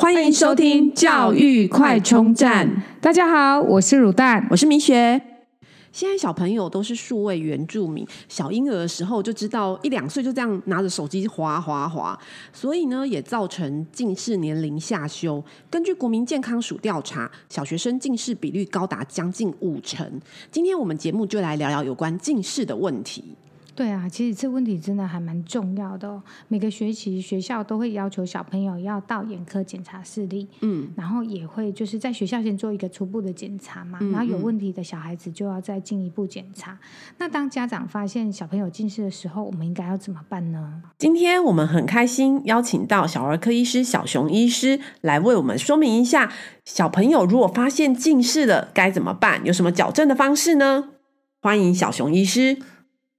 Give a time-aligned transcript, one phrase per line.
[0.00, 2.84] 欢迎收听教育快充站。
[3.00, 5.20] 大家好，我是乳蛋，我是米雪。
[5.90, 12.16] 现在小朋友都是数位原住民，小婴儿的时候就知道一两岁就这样拿着手机滑滑滑，
[12.52, 15.42] 所以呢也造成近视年龄下修。
[15.68, 20.08] 根据国民健康署调查，小学生近视比率高达将近五成。
[20.52, 23.34] 今天我们节目就来聊聊有关近视的问题。
[23.78, 26.20] 对啊，其实这问题真的还蛮重要的哦。
[26.48, 36.76] 每个学期学校都会要求小朋友要到眼科检查视力，嗯，然后也会就是在学校先做一个初步的检查嘛，嗯嗯，然后有问题的小孩子就要再进一步检查。
[37.18, 40.82] 那当家长发现小朋友近视的时候，我们应该要怎么办呢？
[40.98, 46.32] 今天我们很开心邀请到小儿科医师小熊医师来为我们说明一下，
[46.64, 50.88] 小朋友如果发现近视了该怎么办，有什么矫正的方式呢？
[51.40, 52.58] 欢迎小熊医师。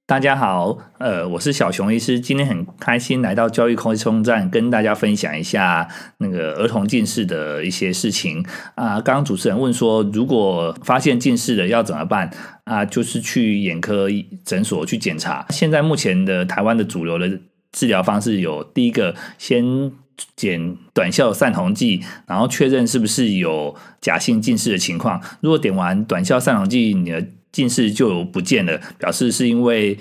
[0.10, 5.88] 大家好，呃，我是小熊医师，今天很开心来到教育快充站，跟大家分享一下
[6.18, 9.00] 那个儿童近视的一些事情啊。
[9.00, 12.32] 刚刚主持人问说，如果发现近视了要怎么办
[12.64, 12.84] 啊？
[12.84, 14.08] 就是去眼科
[14.44, 15.46] 诊所去检查。
[15.52, 17.30] 现在目前的台湾的主流的
[17.72, 19.92] 治疗方式有，第一个先
[20.36, 25.22] 点短效散瞳剂，然后确认是不是有假性近视的情况。
[25.42, 29.98] 如果点完短效散瞳剂，你的近视就不见了，表示是因为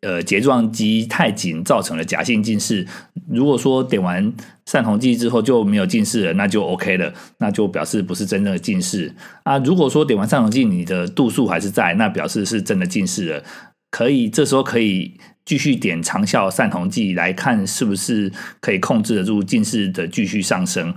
[0.00, 2.86] 呃睫状肌太紧造成了假性近视。
[3.28, 4.32] 如果说点完
[4.66, 9.58] 散瞳剂之后就没有近视了，那就 OK 了，那就表示不是真正的近视啊。
[9.58, 13.42] 如果说点完散瞳剂你的度数还是在，那表示是真的近视了。
[13.90, 15.14] 可以这时候可以
[15.46, 20.94] 继续点长效散瞳剂来看是不是可以控制得住近视的继续上升。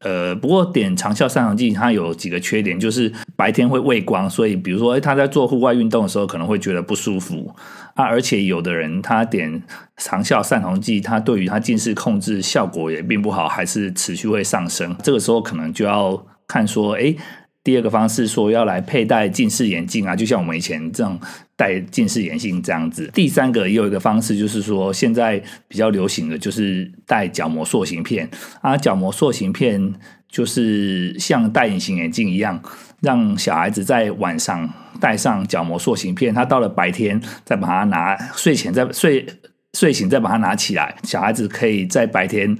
[0.00, 7.54] 呃，不过点长效散瞳剂它有几个缺点，就是白天会畏光，所以比如说他在做户外运动的时候可能会觉得不舒服
[7.94, 8.04] 啊。
[8.04, 9.62] 而且有的人他点
[9.96, 14.96] 长效散瞳剂，他对于他近视控制效果也并不好，还是持续会上升。
[15.02, 17.14] 这个时候可能就要看说，哎。
[17.64, 21.20] 第二个方式说要来佩戴近视眼镜啊，就像我们以前这样
[21.54, 23.10] 戴近视眼镜这样子。
[23.12, 28.26] 第三个也有一个方式，就是说现在比较流行的就是戴角膜塑形片
[28.62, 28.76] 啊。
[28.76, 29.94] 角膜塑形片
[30.30, 32.62] 就是像戴隐形眼镜一样，
[33.02, 39.26] 让小孩子在晚上戴上角膜塑形片，他到了白天再把它拿，睡前再睡
[39.74, 42.56] 睡醒再把它拿起来，小孩子可以在白天。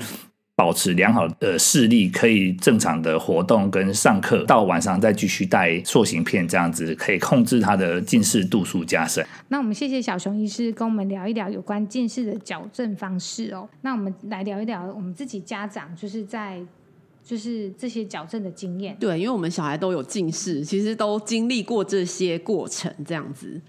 [0.58, 9.24] 保持良好的视力，可以正常的活动跟上课，到晚上再继续戴塑形片，这样子可以控制他的近视度数加深。
[9.46, 13.68] 那我们谢谢小熊医师跟我们聊一聊有关近视的矫正方式哦。
[13.82, 16.60] 那我们来聊一聊我们自己家长就是在。
[17.28, 23.60] 就是这些矫正的经验，对，因为我们小孩都有近视，其实都经历过这些过程，这样子。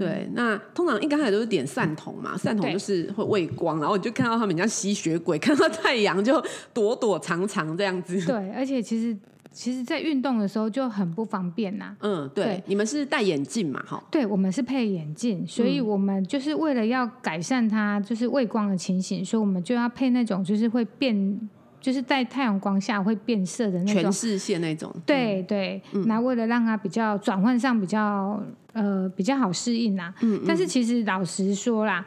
[0.00, 8.20] 对，那通常一刚开始都是点散瞳嘛，散瞳就是会畏光，然后你就看到他们像吸血鬼， 看到太阳就躲躲藏藏这样子。
[8.26, 9.16] 对，而且其实
[9.52, 11.96] 其实，在运动的时候就很不方便呐。
[12.00, 13.80] 嗯，对，对你们是戴眼镜嘛？
[13.86, 21.48] 哈，对，我们是配眼镜，所以我们就是为了要改善它就是畏光的情形，所以我们就要配那种就是会变。
[21.84, 32.02] 就是在太阳光下会变色的那种全视线那种，对对，那、嗯、为了让它比较转换上比较呃比较好适应啊，嗯，嗯，但是其实老实说啦，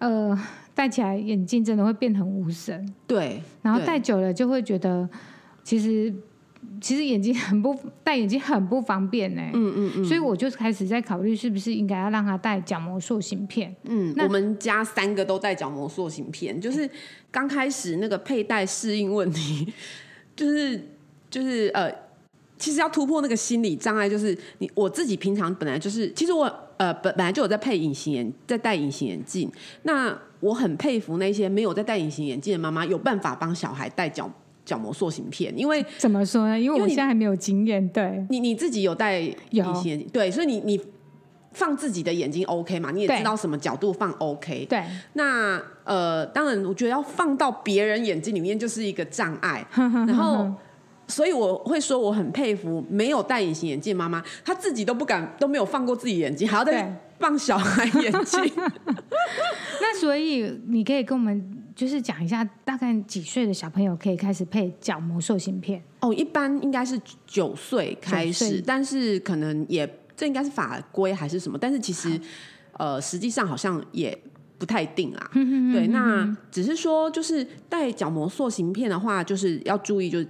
[0.00, 0.38] 呃，
[0.74, 5.08] 戴起来眼镜真的会变很无神，对，然后戴久了就会觉得
[5.64, 6.12] 其实。
[6.80, 13.74] 其实眼睛很不 戴眼镜很不方便呢，嗯嗯嗯，所以我就开始在考虑是不是应该要让他戴角膜塑形片。
[13.84, 16.88] 嗯，我们家三个都戴角膜塑形片，就是
[17.30, 19.72] 刚开始那个佩戴适应问题，
[20.34, 20.88] 就是
[21.30, 21.92] 就是呃，
[22.58, 26.44] 其实要突破那个心理障碍，就是你我自己平常本来就是，其实我
[26.76, 29.50] 呃本本来就有在配隐形眼，在戴隐形眼镜。
[29.82, 34.30] 那我很佩服那些没有在戴隐形眼镜的妈妈，有办法帮小孩戴角。
[34.64, 36.58] 角膜塑形片，因为怎么说呢？
[36.58, 37.86] 因为我现在还没有经验。
[37.88, 40.80] 对，你你自己有戴隐形眼镜，对，所以你你
[41.52, 42.90] 放自己的眼睛 OK 嘛？
[42.90, 44.64] 你也知道什么角度放 OK。
[44.66, 44.82] 对，
[45.14, 49.66] 那呃，当然，我觉得要放到别人眼睛里面就是一个障碍。
[49.74, 50.50] 然后，
[51.08, 58.52] 所以我会说，我很佩服没有戴隐形眼镜妈妈，她自己都不敢都没有放过自己眼睛，还要再放小孩眼睛。
[59.80, 61.61] 那所以你可以跟我们。
[61.74, 65.82] 就是讲一下，大概几岁的小朋友可以开始配角膜塑形片？
[66.00, 71.58] 哦，一般应该是九岁开始，但是可能也这应该是法规还是什么？
[71.58, 72.20] 但是其实
[72.78, 74.16] 呃，实际上好像也
[74.58, 75.30] 不太定啦。
[75.32, 80.28] 对，那只是说，就是戴角膜塑形片的话，就是要注意，就是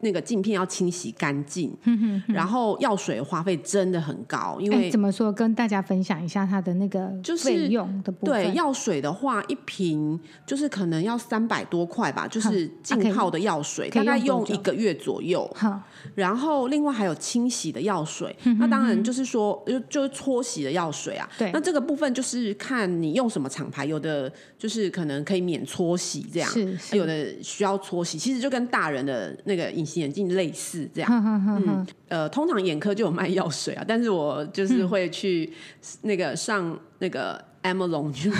[0.00, 5.32] 那个镜片要清洗干净，嗯哼哼然后药水花费真的很高，因为、哎怎么说？
[5.32, 8.44] 跟大家分享一下它的那个就是费用的部分。
[8.44, 15.48] 对药水的话，一瓶就是可能要三百多块吧，就是浸泡的药水，大概用一个月左右。
[15.54, 15.80] 好，
[16.14, 21.28] 然后另外还有清洗的药水，嗯那当然就是说就就是搓洗的药水啊。
[21.38, 31.10] 对那这个部分就是看你用什么厂牌，有的就是可能可以免搓洗这样，是是有的需要搓洗，其实就跟大人的那个隐形眼镜类似这样。
[31.10, 35.50] 哼哼哼哼呃，通常眼科就有卖药水啊，但是我就是会去
[36.02, 38.36] 那个上那个 Amazon 去买，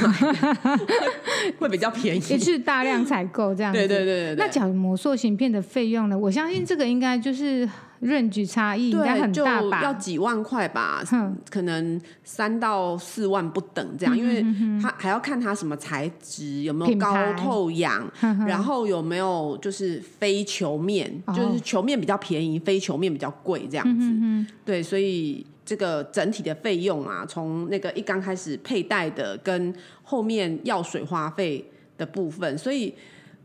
[1.58, 2.20] 会比较便宜。
[2.30, 3.78] 也是大量采购这样子。
[3.78, 6.18] 对对对对对那讲魔塑形片的费用呢？
[6.18, 7.68] 我相信这个应该就是
[8.02, 9.82] range 差异应该很大吧？
[9.82, 11.02] 要几万块吧，
[11.50, 14.44] 可能三到四万不等这样，因为
[14.80, 18.10] 它还要看它什么材质，有没有高透氧，
[18.46, 21.34] 然后有没有就是非球面，哦。
[21.34, 24.06] 就是球面比较便宜，非球面比较贵这样子。
[24.06, 31.64] 嗯对，所以这个整体的费用啊，从那个一刚开始佩戴的，跟后面药水花费
[31.96, 32.94] 的部分，所以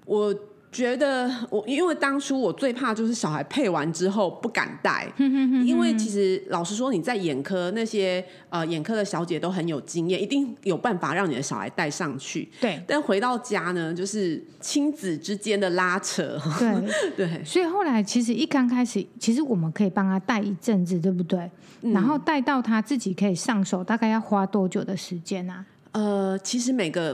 [0.05, 0.33] 我
[0.73, 12.49] 觉得我因为当初我最怕就是小孩配完之后不敢戴，因为其实老实说你在眼科那些呃眼科的小姐都很有经验，一定有办法让你的小孩戴上去。
[12.59, 16.73] 对但回到家呢，就是亲子之间的拉扯，对。
[17.15, 17.43] 对。
[17.45, 21.49] 所以后来其实一刚开始，其实我们可以帮他戴一阵子，对不对？
[21.81, 25.65] 然后戴到他自己可以上手，大概要花多久的时间啊？
[25.91, 27.13] 呃，其实每个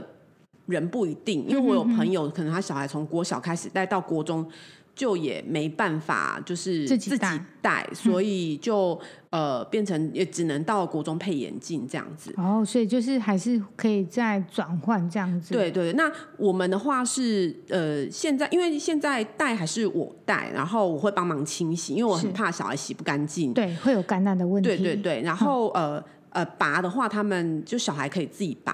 [0.70, 4.46] 人不一定，因为我有朋友，可能他小孩从国小开始带到国中，
[4.94, 8.98] 就也没办法，就是自己戴戴，所以就、
[9.30, 12.34] 呃变成也只能到国中配眼镜这样子。
[12.36, 15.54] 哦，所以就是还是可以再转换这样子。
[15.54, 23.54] 对对，那我们的话是呃，现在因为现在戴还是我戴，然后我会帮忙清洗，因为我很怕小孩洗不干净。
[23.54, 24.68] 对，会有感染的问题。
[24.68, 28.72] 对对对，然后、呃呃拔的话，他们就小孩可以自己拔，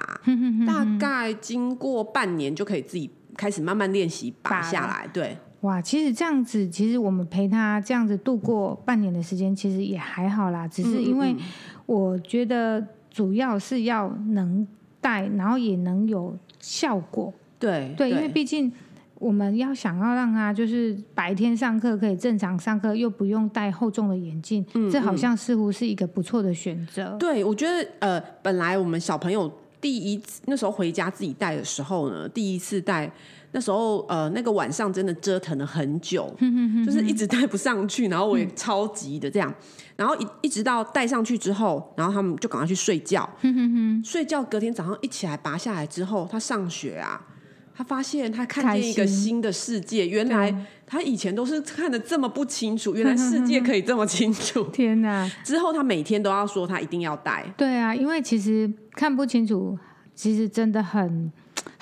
[0.66, 5.08] 大概经过半年就可以自己开始慢慢练习拔下来。
[5.12, 10.66] 对，哇，其实这样子，其实我们陪他这样子度过半年的时间，其实也还好啦。
[10.68, 11.34] 只是因为
[11.86, 14.66] 我觉得主要是要能
[15.00, 17.32] 带，然后也能有效果。
[17.58, 18.70] 对对，因为毕竟
[19.18, 27.16] 我们要想要让他就是白天上课可以正常上课，又不用戴厚重的眼镜，这好像似乎是一个不错的选择。
[27.18, 33.10] 对，我觉得呃，本来我们小朋友第一次那时候回家自己戴的时候呢，第一次戴。
[33.52, 36.30] 那时候，呃，那个晚上真的折腾了很久，
[36.84, 39.54] 就是一直戴不上去，然后我也超级的这样，
[39.94, 43.26] 然后一一直到戴上去之后，然后他们就赶快去睡觉，
[44.04, 47.18] 睡觉隔天早上一起来拔下来之后，他上学啊，
[47.76, 50.54] 他发现他看见一个新的世界，原来
[50.86, 54.64] 他以前都是看的这么不清楚，原来 世界可以这么清楚。
[54.72, 55.30] 天哪！
[55.44, 57.44] 之后他每天都要说他一定要戴。
[57.56, 59.78] 对啊，因为其实看不清楚，
[60.14, 61.30] 其实真的很。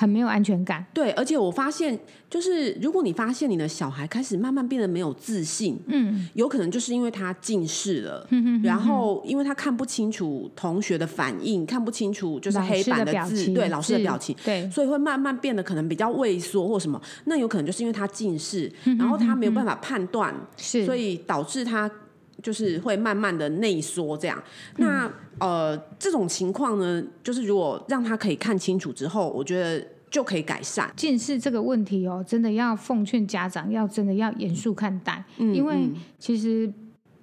[0.04, 0.84] 很没有安全感。
[0.92, 1.98] 对，而且我发现，
[2.28, 8.28] 就是如果你发现你的小孩开始慢慢变得没有自信，嗯，有可能就是因为他近视了，
[8.62, 17.00] 然后因为他看不清楚同学的反应，看不清楚就是黑板的字，对老师的表情，对，所以会慢慢变得可能比较畏缩或什么。
[17.24, 21.90] 那有可能就是因为他近视，然后他没有办法判断，是，所以导致他
[22.42, 24.42] 就是会慢慢的内缩这样。
[24.76, 29.84] 那呃，这种情况呢，就是如果让他可以看清楚之后，我觉得
[30.14, 32.24] 就可以改善近视这个问题哦。
[32.24, 35.90] 真的要奉劝家长，要真的要严肃看待，嗯、因为
[36.20, 36.72] 其实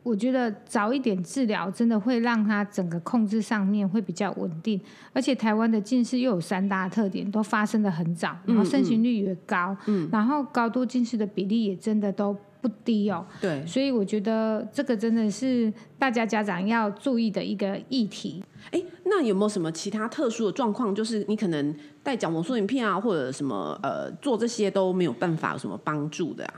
[0.04, 4.78] 我觉得早一点治疗，真的会让他整个控制上面会比较稳定。
[5.14, 18.44] 而且台湾的近视又有三大特点，都发生的很早，然后盛行率也高，嗯，然后高度近视的比例也真的都不低哦，对，所以我觉得这个真的是大家家长要注意的一个议题。
[18.70, 20.94] 哎，那有没有什么其他特殊的状况？
[20.94, 26.54] 就是你可能戴角膜塑形片啊，或者什么呃，做这些都没有办法有什么帮助的啊？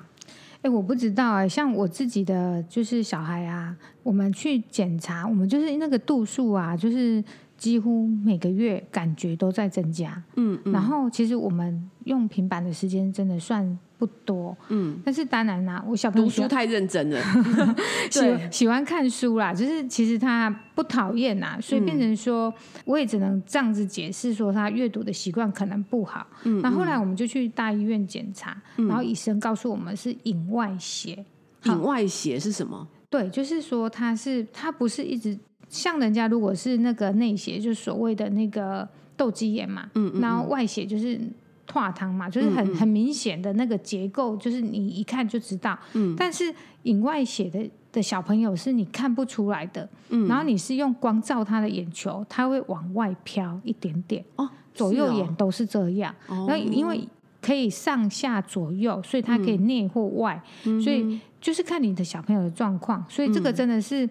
[0.61, 7.23] 哎，我不知道哎，像我自己的就是小孩啊，我们去检查，我们就是那个度数啊，就是
[7.63, 10.21] 几乎每个月感觉都在增加。
[10.35, 17.21] 嗯，嗯，然后其实我们用平板的时间真的算不多，嗯，但是当然啦，我小朋友读书太认真了，
[18.11, 18.19] 喜
[18.51, 22.53] 喜欢看书啦，就是其实他不讨厌啦，所以变成说，
[22.83, 26.27] 我也只能这样子解释说他阅读的习惯可能不好。
[26.43, 31.25] 嗯，那后，后来我们就去大医院检查，嗯，然后医生告诉我们是隐外斜。
[31.63, 32.85] 隐外斜是什么？
[33.09, 35.37] 对，就是说他是他不是一直
[35.73, 38.87] 像人家如果是那个内斜，就是所谓的那个
[39.17, 41.19] 斗鸡眼嘛，嗯，嗯，嗯，然后外斜就是。
[41.65, 45.79] 拓汤嘛，就是很很明显的那个结构，就是你一看就知道。
[45.93, 46.53] 嗯，但是
[46.83, 49.87] 影外斜的的小朋友是你看不出来的。
[50.09, 54.23] 嗯，然后你是用光照他的眼球，他会往外飘一点点。
[54.35, 56.13] 哦，左右眼都是这样。
[56.27, 57.07] 哦，然后因为
[57.41, 60.39] 可以上下左右，所以他可以内或外。
[60.65, 63.03] 嗯，所以就是看你的小朋友的状况。
[63.07, 64.07] 所以这个真的是。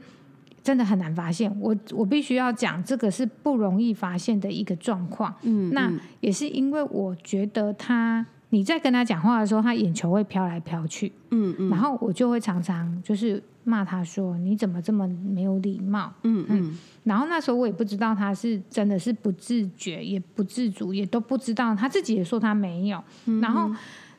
[0.62, 5.34] 真的很难发现，我我必须要讲，这个是不容易发现的一个状况。
[5.42, 11.12] 嗯，那也是因为我觉得他，你在跟他讲话的时候，他眼球会飘来飘去。
[11.30, 23.02] 嗯嗯，然后我就会常常就是骂他说：“你怎么这么没有礼貌？”嗯嗯，然后那时候我也不知道他是真的是不自觉，也不自主，也都不知道他自己也说他没有。
[23.40, 23.68] 然后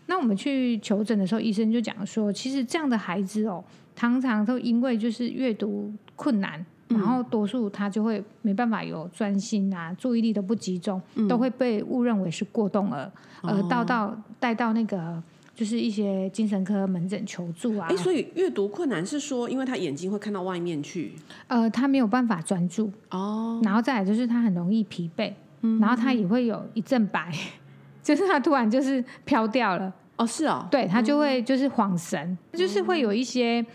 [0.08, 3.64] 那我们去求诊的时候，医生就讲说，其实这样的孩子哦，
[3.96, 5.94] 常常都因为就是阅读。
[6.16, 15.22] 困难，然后多数他就会没办法有专心啊，注意力都不集中，嗯、都会被误认为是过动儿，而，到到带到那个
[15.56, 17.88] 就是一些精神科门诊求助啊。
[17.90, 21.14] 哎，所以阅读困难是说，因为他眼睛会看到外面去，
[21.48, 22.92] 呃，他没有办法专注。
[23.10, 27.34] 哦，然后再来就是他很容易疲惫，嗯、然后他也会有一阵白，
[28.04, 29.92] 就是他突然就是飘掉了
[30.24, 33.66] 哦，是哦，对他就会就是恍神，嗯、就是会有一些。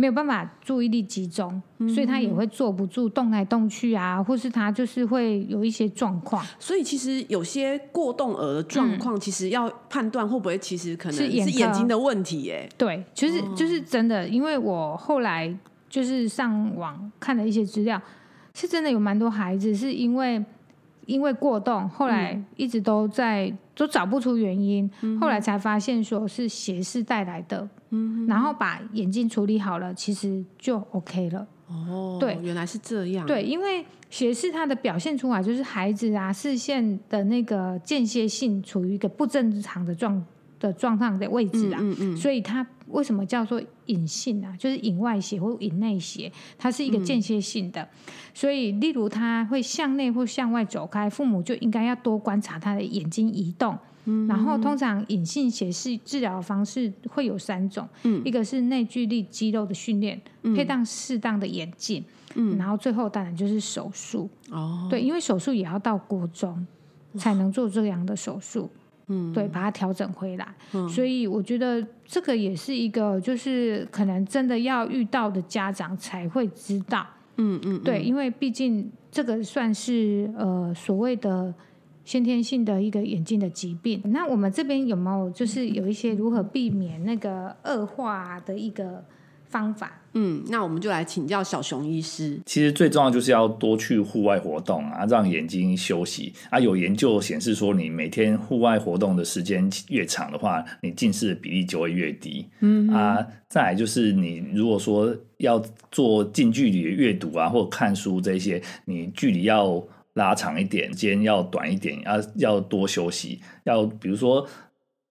[0.00, 1.60] 没有办法注意力集中，
[1.92, 6.40] 所以他也会坐不住，动来动去啊，或是他就是会有一些状况。
[6.56, 12.68] 所以其实有些过动儿的状况，其实要判断会不会其实可能是眼睛的问题耶。
[12.78, 15.52] 对，就是就是真的，因为我后来
[15.90, 18.00] 就是上网看了一些资料，
[18.54, 20.40] 是真的有蛮多孩子是因为。
[21.08, 24.88] 因为过动，后来一直都在、嗯、都找不出原因，
[25.18, 31.46] 后来才发现说是斜视带来的，嗯、然后把眼睛处理好了，其实就 OK 了。
[31.68, 33.26] 哦，对，原来是这样。
[33.26, 40.22] 对，因为斜视它的表现出来就是孩子啊视线的那个间歇性处于一个不正常的状
[40.60, 42.66] 的状态的位置啊，嗯嗯嗯所以它。
[42.90, 44.54] 为什么叫做隐性啊？
[44.58, 47.88] 就是隐外斜或隐内斜，它是一个间歇性的，嗯、
[48.34, 53.76] 所以例如他会向内或向外走开，父母就应该要多观察他的眼睛移动。
[54.10, 62.02] 嗯、然后通常隐性斜视治疗方式会有三种，嗯、一个是内聚力肌肉的训练，嗯、配当适当的眼镜，
[62.34, 64.30] 嗯、然后最后当然就是手术。
[64.50, 66.66] 哦，对，因为手术也要到国中
[67.18, 68.70] 才能做这样的手术。
[69.08, 70.46] 嗯，对，把它调整回来。
[70.72, 77.06] 嗯，所以我觉得这个也是一个，就是可能真的要遇到的家长才会知道。
[77.36, 81.54] 嗯嗯，嗯对，因为毕竟这个算是呃所谓的
[82.04, 84.00] 先天性的一个眼睛的疾病。
[84.06, 89.04] 那我们这边有没有就是有一些如何避免那个恶化的一个
[89.48, 89.92] 方法？
[90.14, 92.40] 嗯，那我们就来请教小熊医师。
[92.46, 96.58] 其实最重要就是要多去户外活动啊，让眼睛休息啊。
[96.58, 102.46] 有研究显示说，你每天户外活动的时间越长的话，你近视的比例就会越低。
[102.60, 105.62] 嗯啊，再来就是你如果说要
[105.92, 109.82] 做近距离的阅读啊，或者看书这些，你距离要
[110.14, 114.46] 拉长一点，时间要短一点，要要多休息，要比如说。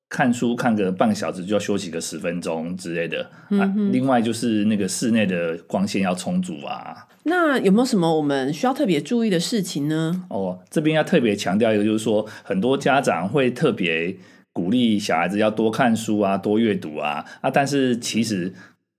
[0.10, 3.92] 看书看个半个小时就要休息个十分钟之类的，嗯。
[3.92, 7.08] 另外就是那个室内的光线要充足啊。
[7.24, 10.26] 那有没有什么我们需要特别注意的事情呢？
[10.30, 14.16] 哦，这边要特别强调一个，就是说很多家长会特别
[14.54, 18.54] 鼓励小孩子要多看书啊，多阅读啊啊，但是其实。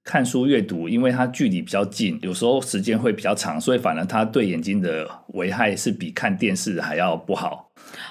[0.05, 7.68] 看书阅读，因为它距离比较近，有时候时间会比较长，所以反而它对眼睛的危害是比看电视还要不好。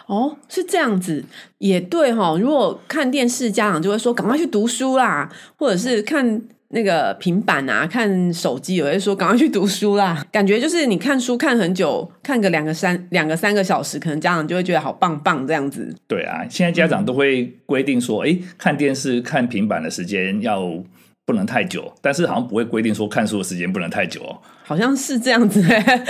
[0.07, 1.23] 哦，是这样子，
[1.59, 2.39] 也对哈、哦。
[2.39, 10.25] 如果看电视，家长就会说赶快去读书啦，或者是看那个平板啊，看手机，有人说赶快去读书啦。
[10.31, 15.93] 感觉就是你看书看很久，看个两个三两个三个小时，可能家长就会觉得好棒棒这样子。
[16.07, 20.83] 对啊，现在家长都会规定说，哎、看电视、看平板的时间要。
[21.27, 24.39] 不能太久，但是好像不会规定说看书的时间不能太久哦。
[24.63, 26.05] 好像是这样子哎。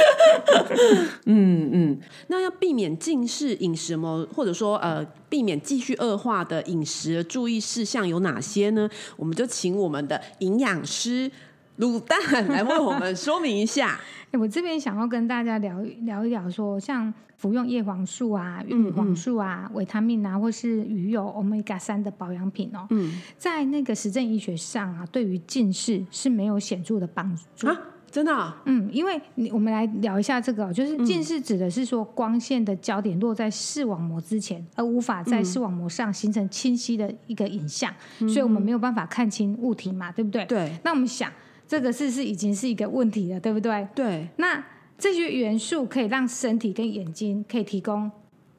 [1.25, 8.87] 嗯嗯，那要避免近视饮食么，或者说呃，避免继续恶化的饮食注意事项有哪些呢？
[9.15, 11.31] 我们就请我们的营养师
[11.79, 12.17] 卤蛋
[12.47, 13.99] 来为我们说明一下。
[14.31, 17.13] 哎，我这边想要跟大家聊聊一聊，说像。
[17.37, 27.79] 服用叶黄素啊、玉米黄素啊、维他命啊，或是鱼油 Omega 三的保养品哦，嗯，在那个实证医学上啊，对于近视是没有显著的帮助啊，
[28.09, 28.59] 真的啊？
[28.65, 40.43] 嗯，因为你我们来聊一下这个，就是近视指的是说光线的焦点落在视网膜之前，而无法在视网膜上形成清晰的一个影像，嗯，所以我们没有办法看清物体嘛，对不对？
[40.45, 40.75] 对。
[40.83, 41.31] 那我们想，
[41.67, 43.87] 这个是是已经是一个问题了，对不对？
[43.93, 44.27] 对。
[44.37, 44.63] 那
[44.97, 48.09] 这些元素可以让身体跟眼睛可以提供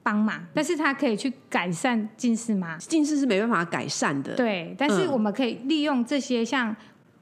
[0.02, 2.76] 帮忙，但是它可以去改善近视吗？
[2.78, 4.34] 近视是没办法改善的。
[4.34, 6.74] 对，但是我们可以利用这些像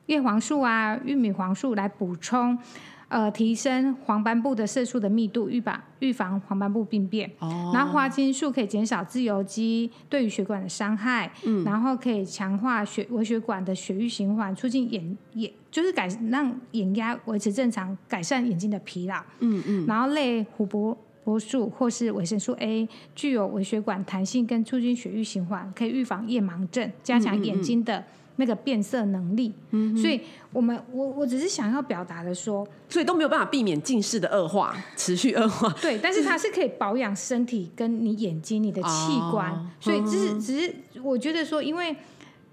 [0.07, 2.59] 叶黄素啊、玉米黄素来补充。
[3.09, 7.31] 呃，提升黄斑部的色素的密度，预防预防黄斑部病变。
[7.39, 7.71] 哦。
[7.73, 11.31] 然后花青素可以减少自由基对于血管的伤害。
[11.45, 11.63] 嗯。
[11.63, 19.17] 然后可以强化血微血管的血液循环，促进眼眼就是改让眼压维持正常，改善眼睛的疲劳。
[19.39, 19.87] 嗯嗯。
[19.87, 27.99] 然后类胡萝卜素或是维生素 A 具有微血管弹性跟促进血液循环，可以预防夜盲症，加强眼睛的。
[27.99, 30.21] 嗯嗯嗯那个变色能力，嗯、所以
[30.53, 35.69] 我们我我只是想要表达的说，所以都没有办法避免近视的恶化， 持续恶化。
[35.81, 41.97] 对，但是它是可以保养身体跟你眼睛、你的器官，哦、所以只是只是我觉得说，因为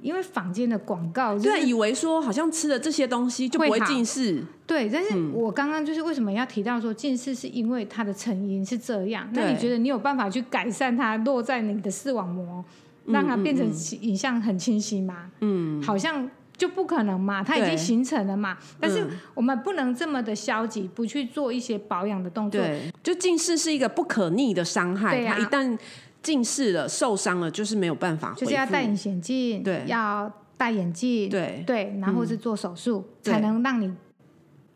[0.01, 12.63] 因为坊间的广告、就是，对，以为说好像吃了这些东西就不会近视，对，但是我刚刚就是为什么要提到说近视是因为它的成因是这样，那你觉得你有办法去改善它落在你的视网膜？
[13.05, 13.69] 让它变成
[14.01, 15.29] 影像很清晰吗？
[15.41, 18.57] 嗯，好像就不可能嘛，它已经形成了嘛。
[18.79, 22.61] 但是我们不能这么的消极，不去做一些保养的动作。
[22.61, 25.77] 对，就近视是一个不可逆的伤害，它一旦
[26.21, 28.33] 近视了、受伤了，就是没有办法。
[28.37, 33.93] 就是要戴隐形眼镜，对，要戴眼镜，对对，然后是做手术，才能让你。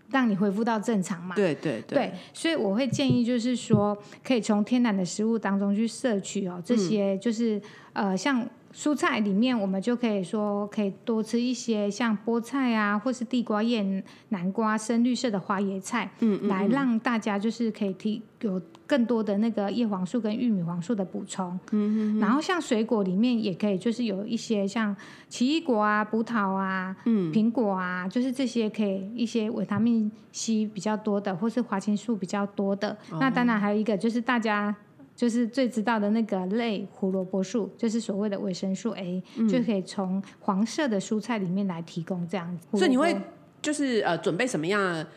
[0.10, 1.36] 让你恢复到正常嘛？
[1.36, 7.58] 对对对，对，所以我会建议，就是说，可以从天然的食物当中去摄取哦，这些就是、
[7.94, 8.48] 嗯、呃，像。
[8.78, 24.96] 蔬菜里面，我们就可以说可以多吃一些像菠菜啊，或是地瓜叶、南瓜、深绿色的花椰菜，嗯，嗯，嗯，来让大家就是可以提有更多的那个叶黄素跟玉米黄素的补充，嗯，嗯，嗯，然后像水果里面也可以就是有一些像
[25.28, 32.96] 奇异果啊、葡萄啊、嗯，苹果啊，就是这些可以一些维他命 C 比较多的，或是花青素比较多的。
[33.10, 34.76] 哦、那当然还有一个就是大家。
[35.18, 42.78] 就是最知道的那个类胡萝卜素，就是所谓的维生素 A，、嗯、就可以从黄色的蔬菜里面来提供这样子。
[42.78, 43.20] 所以你会
[43.60, 45.08] 就是呃准备什么样的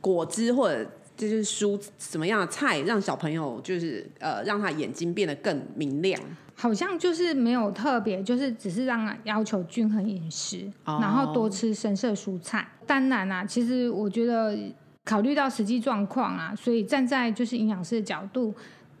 [0.00, 0.84] 果汁或者
[1.16, 6.20] 就是蔬什么样的菜，让小朋友就是呃让他眼睛变得更明亮？
[6.56, 12.66] 好像就是没有特别，就是只是让他要求均衡饮食，哦、然后多吃深色蔬菜。
[12.84, 14.58] 当然啊，其实我觉得
[15.04, 18.52] 考虑到实际状况啊，所以站在就是营养师的角度。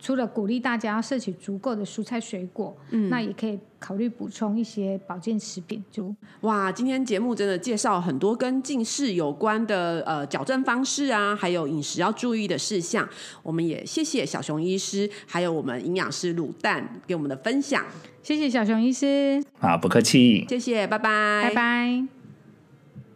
[0.04, 5.82] 除了鼓励大家要摄取足够的蔬菜水果，嗯，那也可以考虑补充一些保健食品。
[5.90, 13.08] 就哇，今天节目真的介绍很多跟近视有关的呃矫正方式啊，还有饮食要注意的事项。
[13.42, 17.82] 我们也谢谢小熊医师，还有我们营养师卤蛋给我们的分享。
[18.22, 22.13] 谢谢小熊医师，好，不客气，谢谢，拜拜，拜拜。